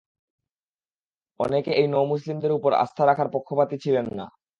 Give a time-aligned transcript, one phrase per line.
[1.39, 4.25] অনেকে এই নও মুসলিমদের উপর আস্থা রাখার পক্ষপাতী ছিলেন না।